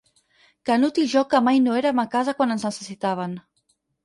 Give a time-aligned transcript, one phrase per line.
[0.69, 3.39] Canut i jo que mai no érem a casa quan ens necessitaven.